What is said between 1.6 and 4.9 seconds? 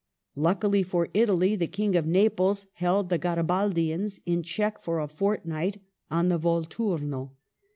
King of Naples held the Garibaldians in check